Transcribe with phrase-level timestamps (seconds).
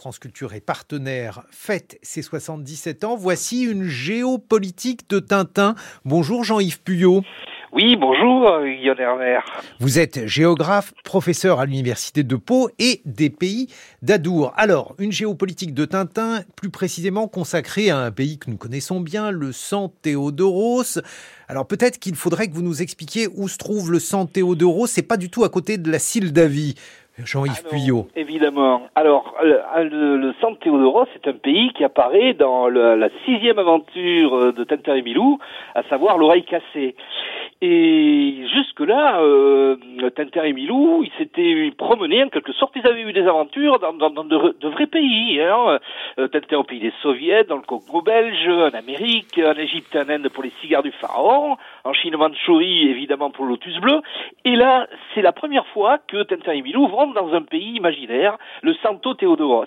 [0.00, 3.16] France Culture est partenaire, fête ses 77 ans.
[3.16, 5.74] Voici une géopolitique de Tintin.
[6.04, 7.24] Bonjour Jean-Yves Puyot.
[7.72, 9.40] Oui, bonjour Yann Hermer.
[9.80, 14.52] Vous êtes géographe, professeur à l'université de Pau et des pays d'Adour.
[14.56, 19.32] Alors, une géopolitique de Tintin, plus précisément consacrée à un pays que nous connaissons bien,
[19.32, 21.00] le San Théodoros.
[21.48, 24.86] Alors peut-être qu'il faudrait que vous nous expliquiez où se trouve le San Théodoros.
[24.86, 26.76] C'est pas du tout à côté de la Sildavie.
[27.24, 28.08] Jean-Yves Puyot.
[28.16, 28.82] Évidemment.
[28.94, 34.64] Alors, le, le, San Théodoros, c'est un pays qui apparaît dans la sixième aventure de
[34.64, 35.38] Tintin et Milou,
[35.74, 36.94] à savoir l'oreille cassée.
[37.60, 39.76] Et jusque-là, euh,
[40.14, 43.92] Tintin et Milou, ils s'étaient promenés en quelque sorte, ils avaient eu des aventures dans,
[43.92, 45.40] dans, dans de, vrais pays.
[45.40, 45.80] Hein.
[46.20, 50.08] Euh, Tintin au pays des soviets, dans le Congo belge, en Amérique, en Égypte, en
[50.08, 54.02] Inde pour les cigares du pharaon, en Chine, Mandchourie, évidemment pour le lotus bleu.
[54.44, 58.38] Et là, c'est la première fois que Tintin et Milou vont dans un pays imaginaire,
[58.62, 59.66] le Santo Théodoros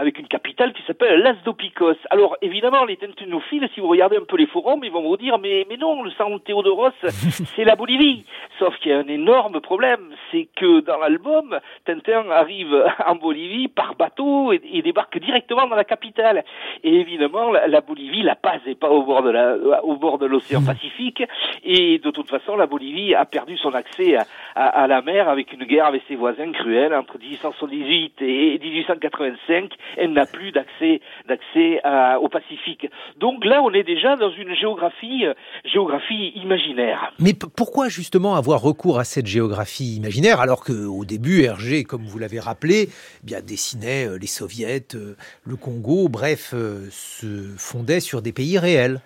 [0.00, 1.96] avec une capitale qui s'appelle Lasdopikos.
[2.08, 5.38] Alors évidemment, les tentunophiles, si vous regardez un peu les forums, ils vont vous dire
[5.38, 8.24] mais mais non, le San Théodoros, c'est la Bolivie.
[8.58, 12.74] Sauf qu'il y a un énorme problème, c'est que dans l'album, Tintin arrive
[13.06, 16.44] en Bolivie par bateau et, débarque directement dans la capitale.
[16.82, 20.24] Et évidemment, la, Bolivie, la Paz n'est pas au bord de la au bord de
[20.24, 21.22] l'océan Pacifique
[21.62, 25.52] et de toute façon, la Bolivie a perdu son accès à, à, la mer avec
[25.52, 31.80] une guerre avec ses voisins cruels entre 1878 et 1885 elle n'a plus d'accès d'accès
[32.20, 32.88] au Pacifique.
[33.18, 37.12] Donc là, on est déjà dans une géographie euh, géographie imaginaire.
[37.18, 42.02] Mais pourquoi justement avoir recours à cette géographie imaginaire alors que au début Hergé, comme
[42.02, 46.54] vous l'avez rappelé, eh bien dessinait euh, les soviets, euh, le Congo, bref,
[46.90, 49.00] se fondait sur des pays réels?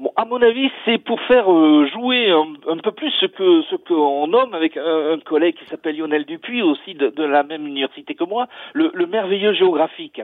[0.00, 3.76] Bon, à mon avis, c'est pour faire euh, jouer un, peu plus ce que ce
[3.76, 8.24] qu'on nomme avec un, collègue qui s'appelle Lionel Dupuis, aussi de, la même université que
[8.24, 10.20] moi, le, merveilleux géographique.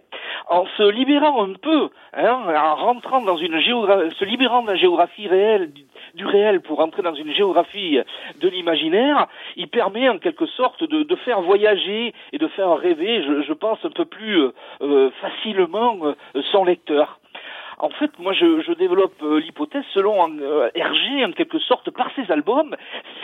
[0.48, 4.76] En se libérant un peu, hein, en rentrant dans une géographie, se libérant de la
[4.76, 5.70] géographie réelle,
[6.14, 8.00] du, réel pour entrer dans une géographie
[8.40, 13.52] de l'imaginaire, il permet en quelque sorte de, faire voyager et de faire rêver, je,
[13.52, 14.48] pense, un peu plus
[14.80, 17.19] euh, facilement euh, son lecteur.
[17.82, 22.10] En fait, moi, je, je développe euh, l'hypothèse selon euh, Hergé, en quelque sorte, par
[22.14, 22.76] ses albums,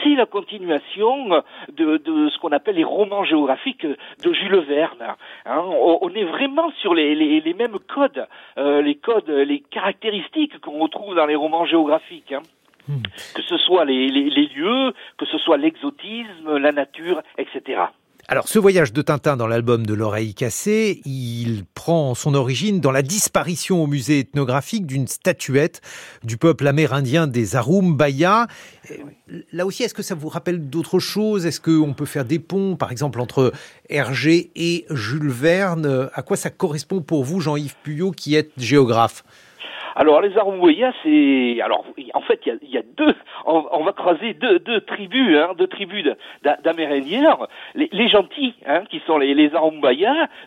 [0.03, 5.15] c'est la continuation de, de ce qu'on appelle les romans géographiques de Jules Verne.
[5.45, 5.63] Hein.
[5.63, 10.79] on, est vraiment sur les, les, les mêmes codes, euh, les codes, les caractéristiques qu'on
[10.79, 12.33] retrouve dans les romans géographiques.
[12.33, 12.43] Hein.
[12.89, 13.03] Hmm.
[13.35, 17.83] Que ce soit les, les, les lieux, que ce soit l'exotisme, la nature, etc.
[18.29, 22.91] Alors, ce voyage de Tintin dans l'album de l'oreille cassée, il prend son origine dans
[22.91, 25.81] la disparition au musée ethnographique d'une statuette
[26.25, 28.49] du peuple amérindien des Arumbaya.
[29.53, 31.47] Là aussi, est-ce que ça vous rappelle d'autres choses?
[31.47, 33.53] Est-ce qu'on peut faire des ponts, par exemple, entre
[33.89, 36.11] Hergé et Jules Verne?
[36.13, 39.23] À quoi ça correspond pour vous, Jean-Yves Puyot, qui êtes géographe?
[39.97, 43.15] Alors les Arumbuya, c'est alors en fait il y y a, deux,
[43.47, 46.05] on, va croiser deux, deux tribus, hein, deux tribus
[46.43, 47.39] d'Amérindiens,
[47.75, 49.51] les, les, gentils, hein, qui sont les, les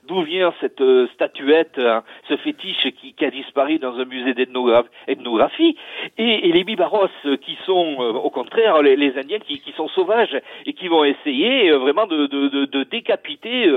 [0.08, 4.36] d'où vient cette euh, statuette, hein, ce fétiche qui, qui, a disparu dans un musée
[4.36, 5.76] d'ethnographie,
[6.20, 7.08] et, et, les Bibaros,
[7.42, 11.04] qui sont euh, au contraire les, les Indiens qui, qui, sont sauvages et qui vont
[11.04, 13.68] essayer euh, vraiment de, de, de, décapiter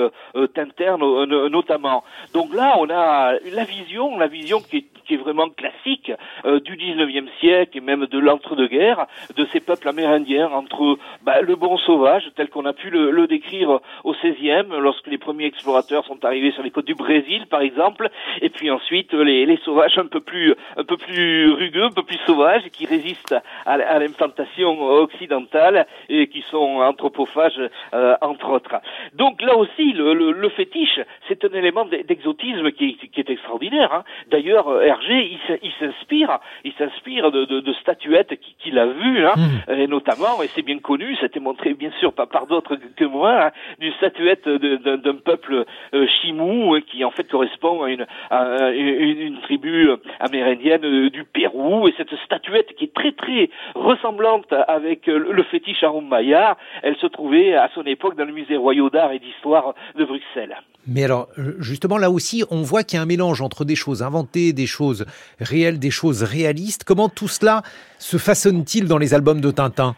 [0.54, 2.04] Tintin notamment.
[2.34, 6.12] Donc là, on a la vision, la vision qui qui est vraiment classique
[6.44, 9.06] euh, du 19e siècle et même de l'entre-deux-guerres
[9.36, 13.80] de ces peuples amérindiens entre bah, le bon sauvage tel qu'on a pu le, décrire
[14.02, 18.10] au 16e lorsque les premiers explorateurs sont arrivés sur les côtes du Brésil par exemple
[18.40, 22.18] et puis ensuite les, sauvages un peu plus un peu plus rugueux, un peu plus
[22.26, 27.62] sauvages qui résistent à, l'implantation occidentale et qui sont anthropophages
[27.94, 28.76] euh, entre autres.
[29.14, 33.92] Donc là aussi le, fétiche c'est un élément d'exotisme qui, est extraordinaire.
[33.94, 34.04] Hein.
[34.30, 39.34] D'ailleurs Hergé il il s'inspire, il s'inspire de, de, de, statuettes qu'il a vues, hein,
[39.36, 39.72] hmm.
[39.72, 42.76] et notamment, et c'est bien connu, ça a été montré bien sûr pas par d'autres
[42.96, 45.64] que moi, hein, d'une statuette d'un peuple
[45.94, 49.88] euh, chimou euh, qui en fait correspond à une, à une, une tribu
[50.20, 55.82] amérindienne euh, du Pérou, et cette statuette qui est très très ressemblante avec le fétiche
[55.82, 60.04] Arumbaya, elle se trouvait à son époque dans le musée royal d'art et d'histoire de
[60.04, 60.56] Bruxelles.
[60.86, 61.28] Mais alors,
[61.60, 64.66] justement, là aussi, on voit qu'il y a un mélange entre des choses inventées, des
[64.66, 65.06] choses
[65.42, 66.84] réelles, des choses réalistes.
[66.84, 67.62] Comment tout cela
[67.98, 69.94] se façonne-t-il dans les albums de Tintin?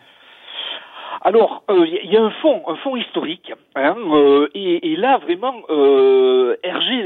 [1.26, 5.17] Alors, il euh, y a un fond, un fond historique, hein, euh, et, et, là
[5.17, 7.02] vraiment, euh, Hergé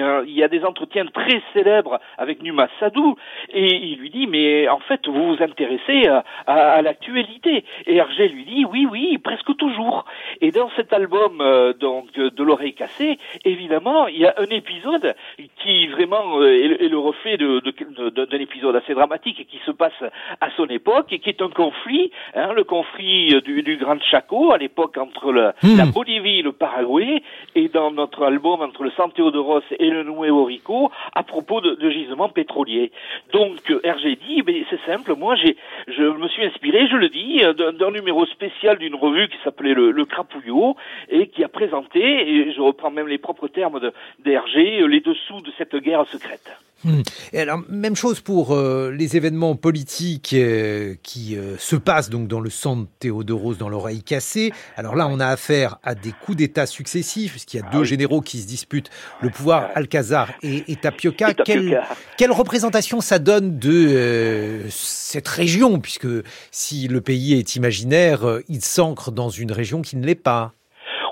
[0.00, 3.16] le, le, il y a des entretiens très célèbres avec Numa Sadou,
[3.52, 7.64] et il lui dit, mais en fait, vous vous intéressez à, à, l'actualité.
[7.86, 10.04] Et Hergé lui dit, oui, oui, presque toujours.
[10.40, 15.14] Et dans cet album euh, donc de l'oreille cassée, évidemment, il y a un épisode
[15.62, 19.92] qui vraiment euh, est, le reflet d'un de, de, épisode assez dramatique qui se passe
[20.40, 24.52] à son époque et qui est un conflit, hein, le conflit du, du Grand Chaco
[24.52, 25.78] à l'époque entre le, hmm.
[25.78, 27.22] la Bolivie et le Paraguay,
[27.54, 31.74] et dans notre album entre le San Teodoros et le Nuevo Rico à propos de,
[31.74, 32.92] de gisements pétroliers.
[33.32, 35.56] Donc Hergé dit, ben, c'est simple, moi j'ai,
[35.88, 37.42] je me suis inspiré, je le dis,
[37.78, 40.76] d'un numéro spécial d'une revue qui s'appelait le, le, Crapouillot
[41.08, 43.90] et qui a présenté, et je reprends même les propres termes
[44.20, 46.65] d'Hergé, les dessous de cette guerre secrète.
[46.86, 47.02] Hmm.
[47.32, 52.28] Et alors, même chose pour euh, les événements politiques euh, qui euh, se passent donc
[52.28, 54.52] dans le sang de Théodoros dans l'oreille cassée.
[54.76, 57.84] Alors là, on a affaire à des coups d'État successifs, puisqu'il y a deux ah
[57.84, 58.90] généraux qui se disputent
[59.20, 61.34] le pouvoir, Alcazar et, et Tapioca.
[61.34, 61.82] Quelle,
[62.16, 66.06] quelle, représentation ça donne de cette région, puisque
[66.52, 70.52] si le pays est imaginaire, il s'ancre dans une région qui ne l'est pas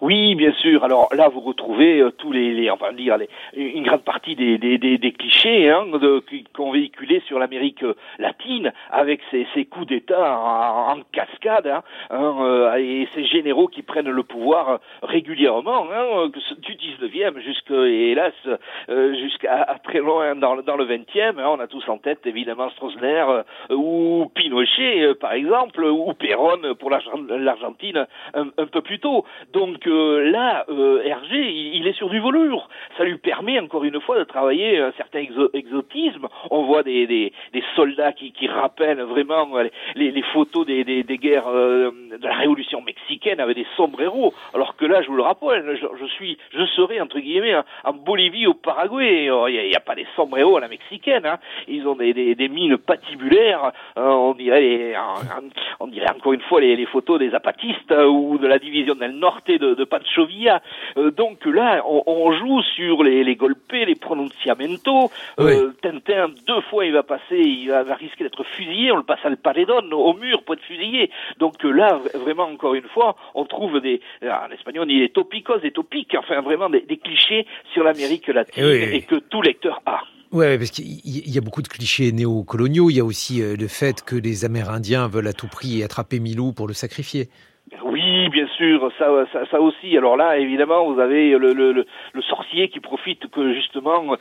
[0.05, 0.85] oui, bien sûr.
[0.85, 4.59] Alors là, vous retrouvez euh, tous les, les, enfin dire les, une grande partie des,
[4.59, 5.87] des, des, des clichés hein,
[6.53, 12.75] qu'on véhiculait sur l'Amérique euh, latine avec ces, coups d'État en, cascade hein, hein, euh,
[12.75, 16.29] et ces généraux qui prennent le pouvoir régulièrement hein,
[16.59, 18.35] du 19e jusqu'à hélas
[19.23, 21.39] jusqu'à très loin dans, dans le 20e.
[21.39, 23.25] Hein, on a tous en tête évidemment Stroessner
[23.71, 29.25] ou Pinochet par exemple ou Perón pour l'Argentine un, un peu plus tôt.
[29.55, 32.69] Donc là, euh, Hergé, il, est sur du velours.
[32.97, 35.21] Ça lui permet, encore une fois, de travailler un certain
[35.53, 36.29] exotisme.
[36.51, 39.49] On voit des, des, des soldats qui, qui, rappellent vraiment
[39.95, 44.35] les, les photos des, des, des guerres euh, de la Révolution mexicaine avec des sombreros.
[44.55, 48.47] Alors que là, je vous le rappelle, je, suis, je serai, entre guillemets, en Bolivie,
[48.47, 49.31] au Paraguay.
[49.31, 51.27] Oh, il n'y a, pas des sombreros à la mexicaine.
[51.27, 51.39] Hein.
[51.69, 53.73] Ils ont des, des, des mines patibulaires.
[53.97, 54.95] Euh, on dirait,
[55.81, 59.13] on dirait encore une fois les, les photos des zapatistes ou de la division del
[59.13, 60.63] Norte de, de Panchovia.
[60.97, 65.11] Euh, donc là, on, joue sur les, les golpes, les pronunciamentos.
[65.39, 68.93] Euh, Tintin, deux fois, il va passer, il va, risquer d'être fusillé.
[68.93, 71.11] On le passe à le paredon, au mur pour être fusillé.
[71.39, 75.61] Donc là, vraiment, encore une fois, on trouve des, en espagnol, on dit des topicos,
[75.61, 80.01] des topiques, enfin vraiment des, clichés sur l'Amérique latine et que tout lecteur a.
[80.35, 82.91] Ouais, parce qu'il y a beaucoup de clichés néocoloniaux.
[82.91, 86.19] Il y a aussi euh, le fait que les Amérindiens veulent à tout prix attraper
[86.19, 87.29] Milou pour le sacrifier.
[87.83, 89.97] Oui, bien sûr, ça, ça, ça, aussi.
[89.97, 94.17] Alors là, évidemment, vous avez le, le, le, sorcier qui profite que justement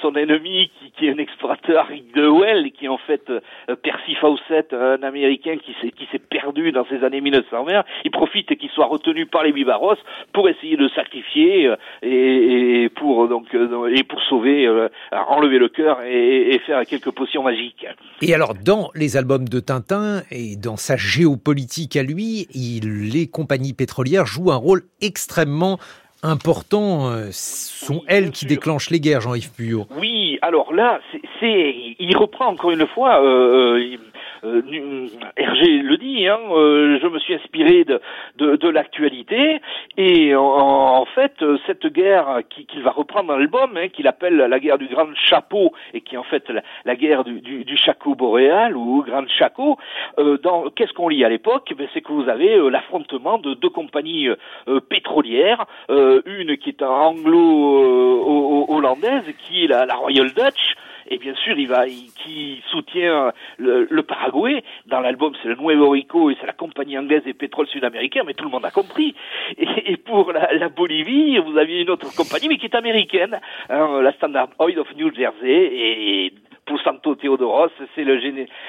[0.00, 3.40] son ennemi, qui, qui, est un explorateur de Well, qui est en fait euh,
[3.82, 8.56] Percy Fawcett, un Américain qui s'est qui s'est perdu dans ces années 1920, il profite
[8.56, 9.96] qu'il soit retenu par les Bibaros
[10.32, 14.68] pour essayer de sacrifier euh, et, et pour donc euh, et pour sauver,
[15.28, 17.86] enlever le cœur et, et faire quelques potions magiques.
[18.20, 23.26] Et alors, dans les albums de Tintin et dans sa géopolitique à lui, il les
[23.26, 25.78] compagnies pétrolières jouent un rôle extrêmement
[26.22, 27.08] important.
[27.08, 29.86] Euh, ce sont elles qui déclenchent les guerres, Jean-Yves Puyot.
[29.98, 31.00] Oui, alors là,
[31.40, 33.24] c'est, il reprend encore une fois.
[33.24, 33.96] Euh euh,
[34.44, 38.00] Hergé le dit, hein, euh, je me suis inspiré de,
[38.36, 39.60] de, de l'actualité
[39.96, 41.32] et en, fait
[41.66, 45.72] cette guerre qu'il va reprendre dans l'album, hein, qu'il appelle la guerre du Grand Chapeau
[45.94, 46.50] et qui est en fait
[46.84, 49.78] la, guerre du, du, du, Chaco boréal ou Grand Chaco,
[50.18, 51.72] euh, dans qu'est-ce qu'on lit à l'époque?
[51.76, 54.36] Ben, C'est que vous avez euh, l'affrontement de deux compagnies euh,
[54.80, 60.74] pétrolières, une qui est anglo-hollandaise, qui est la Royal Dutch,
[61.08, 64.62] et bien sûr, il va, qui soutient le, le Paraguay.
[64.86, 68.34] Dans l'album, c'est le Nuevo Rico et c'est la compagnie anglaise des pétroles sud-américains, mais
[68.34, 69.14] tout le monde a compris.
[69.58, 73.40] Et, et pour la, la, Bolivie, vous aviez une autre compagnie, mais qui est américaine,
[73.68, 76.32] hein, la Standard Oil of New Jersey, et
[76.66, 78.22] pour Santo Teodoros, c'est le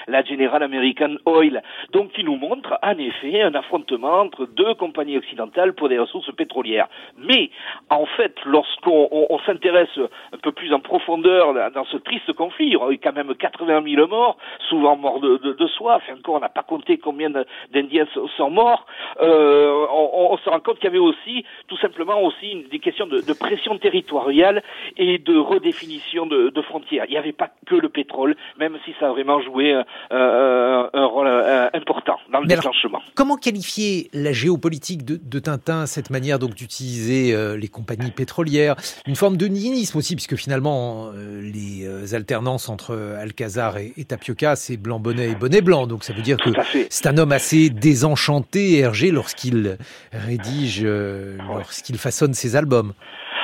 [0.08, 1.62] la General American Oil.
[1.92, 6.34] Donc qui nous montre en effet un affrontement entre deux compagnies occidentales pour des ressources
[6.36, 6.88] pétrolières.
[7.18, 7.50] Mais
[7.90, 9.98] en fait, lorsqu'on on, s'intéresse
[10.34, 13.34] un peu plus en profondeur dans ce triste conflit, il y aura eu quand même
[13.36, 14.38] 80 000 morts,
[14.70, 17.30] souvent morts de, de, de soif, et encore on n'a pas compté combien
[17.72, 18.08] d'Indiens
[18.38, 18.86] sont morts,
[19.22, 23.08] euh, on, on, se rend compte qu'il y avait aussi tout simplement aussi des questions
[23.08, 24.64] de, de pression territoriale
[24.98, 27.06] et de redéfinition de, de frontières.
[27.08, 30.90] Il n'y avait pas que le pétrole, même si ça a vraiment joué euh, euh,
[30.94, 33.00] un rôle euh, important dans le déclenchement.
[33.14, 38.76] comment qualifier la géopolitique de, de Tintin, cette manière donc d'utiliser les compagnies pétrolières,
[39.06, 45.00] une forme de nihilisme aussi, puisque finalement les alternances entre Alcazar et, Tapioca, c'est blanc
[45.00, 46.50] bonnet et bonnet blanc, donc ça veut dire que
[46.90, 49.78] c'est un homme assez désenchanté, Hergé, lorsqu'il
[50.14, 52.94] rédige, lorsqu'il façonne ses albums.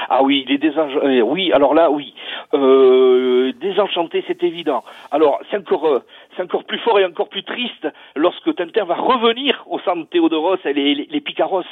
[0.10, 1.22] Ah oui, il est désenchanté.
[1.22, 2.14] Oui, alors là, oui.
[2.54, 4.84] Euh, désenchanté, c'est évident.
[5.12, 6.02] Alors, c'est encore,
[6.40, 10.58] c'est encore plus fort et encore plus triste lorsque Tintin va revenir au centre Théodoros
[10.64, 11.64] et les, les, les Picaros.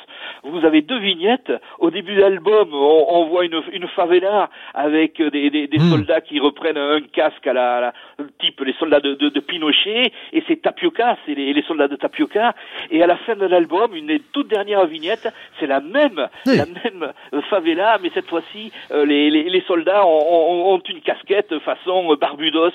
[0.44, 1.54] Vous avez deux vignettes.
[1.80, 5.92] Au début de l'album, on, on, voit une, une favela avec des, des, des hmm.
[5.92, 7.94] soldats qui reprennent un casque à la, à la
[8.40, 11.96] type les soldats de, de, de Pinochet et c'est Tapioca, c'est les, les, soldats de
[11.96, 12.54] Tapioca.
[12.92, 16.66] Et à la fin de l'album, une des toutes dernières vignettes, c'est la même, la
[16.66, 17.14] même
[17.50, 22.72] favela, mais cette fois-ci, euh, les, les, les, soldats ont, ont, une casquette façon Barbudos,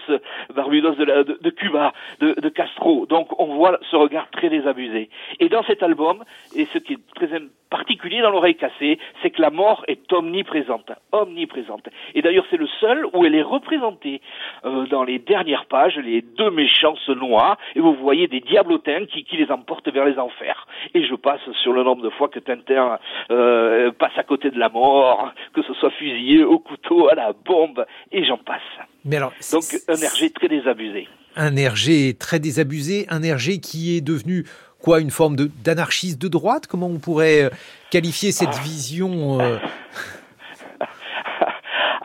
[0.54, 1.81] Barbudos de, la, de, de Cuba,
[2.20, 3.06] de, de, Castro.
[3.06, 5.10] Donc on voit ce regard très désabusé.
[5.40, 6.24] Et dans cet album,
[6.54, 7.32] et ce qui est très
[7.72, 11.88] particulier dans l'oreille cassée, c'est que la mort est omniprésente, omniprésente.
[12.14, 14.20] Et d'ailleurs, c'est le seul où elle est représentée
[14.66, 15.96] euh, dans les dernières pages.
[15.96, 20.04] Les deux méchants se noient et vous voyez des diablotins qui, qui les emportent vers
[20.04, 20.66] les enfers.
[20.92, 22.98] Et je passe sur le nombre de fois que Tintin
[23.30, 27.32] euh, passe à côté de la mort, que ce soit fusillé au couteau, à la
[27.32, 28.60] bombe, et j'en passe.
[29.06, 31.08] Mais alors, Donc un Hergé très désabusé.
[31.36, 34.44] Un Hergé très désabusé, un Hergé qui est devenu
[34.78, 36.66] quoi Une forme d'anarchiste de, droite?
[36.66, 37.50] Comment on pourrait euh,
[37.90, 39.58] qualifier cette vision euh?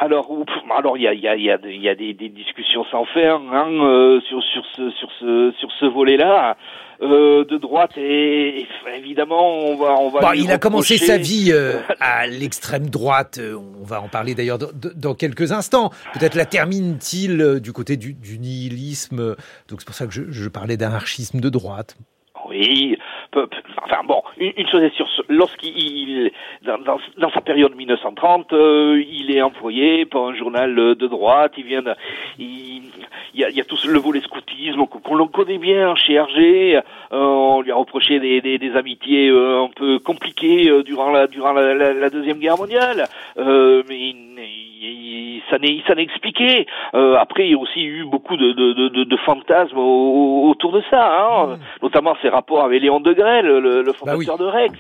[0.08, 0.32] Alors,
[0.78, 3.36] alors il y a, y a, y a, y a des, des, discussions sans faire
[3.36, 6.56] hein, euh, sur, sur ce, sur ce, sur ce volet-là.
[7.00, 10.20] Euh, de droite et, évidemment on va on va.
[10.20, 13.40] Bon, il a commencé sa vie euh, à l'extrême droite.
[13.40, 15.92] On va en parler d'ailleurs dans quelques instants.
[16.14, 19.36] Peut-être la termine-t-il du côté du, du nihilisme.
[19.70, 21.98] Donc c'est pour ça que je, je parlais d'anarchisme de droite.
[22.50, 22.98] Oui,
[23.36, 26.32] enfin bon, une, chose est sûre, lorsqu'il,
[26.64, 31.54] dans, dans, dans, sa période 1930, euh, il est employé par un journal de droite,
[31.58, 31.94] il vient de,
[32.38, 32.84] il,
[33.34, 36.82] y a, il y a tout le volet scoutisme qu'on connaît bien chez Hergé, euh,
[37.12, 41.54] on lui a reproché des, des, des amitiés euh, un peu compliquées durant la, durant
[41.54, 43.06] la, la, Deuxième Guerre mondiale,
[43.38, 44.77] mais il, il,
[45.50, 46.68] ça n'est expliqué.
[46.94, 50.82] Euh, après, il y a aussi eu beaucoup de, de, de, de fantasmes autour de
[50.90, 51.60] ça, hein, mmh.
[51.84, 54.74] notamment ses rapports avec Léon de Grelle, le, le bah fondateur de Rex.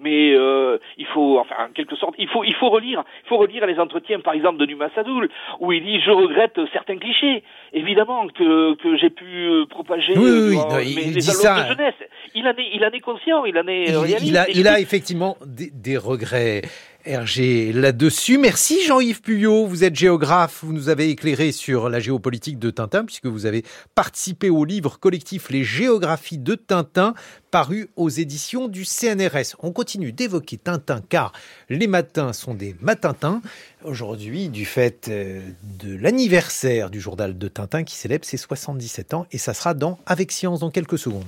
[0.00, 3.36] Mais euh, il faut, enfin, en quelque sorte, il faut, il faut relire, il faut
[3.36, 5.28] relire les entretiens, par exemple, de Numa Sadoul,
[5.60, 7.42] où il dit je regrette certains clichés,
[7.72, 11.62] évidemment que que j'ai pu euh, propager oui, oui, non, il, mais il dit ça.
[11.62, 11.94] de jeunesse.
[12.34, 14.26] Il en est, il en est conscient, il en est il, réaliste.
[14.26, 16.62] Il a, il a effectivement des, des regrets.
[17.04, 18.38] Hergé là-dessus.
[18.38, 23.04] Merci Jean-Yves Puyot, vous êtes géographe, vous nous avez éclairé sur la géopolitique de Tintin
[23.04, 23.64] puisque vous avez
[23.96, 27.14] participé au livre collectif Les géographies de Tintin
[27.50, 29.56] paru aux éditions du CNRS.
[29.58, 31.32] On continue d'évoquer Tintin car
[31.68, 33.42] les matins sont des matintins.
[33.84, 35.40] Aujourd'hui, du fait euh,
[35.80, 39.98] de l'anniversaire du journal de Tintin qui célèbre ses 77 ans et ça sera dans
[40.06, 41.24] Avec Science dans quelques secondes.